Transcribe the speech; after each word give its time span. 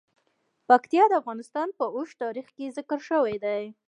پکتیا 0.69 1.03
د 1.09 1.13
افغانستان 1.21 1.67
په 1.77 1.85
اوږده 1.95 2.17
تاریخ 2.23 2.47
کې 2.55 2.73
ذکر 2.77 2.99
شوی 3.09 3.35
دی. 3.43 3.63